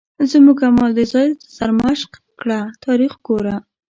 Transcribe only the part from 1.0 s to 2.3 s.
ځان سرمشق